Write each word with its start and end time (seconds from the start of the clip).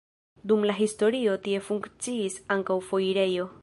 Dum 0.51 0.63
la 0.69 0.75
historio 0.79 1.37
tie 1.45 1.61
funkciis 1.69 2.43
ankaŭ 2.59 2.83
foirejo. 2.91 3.53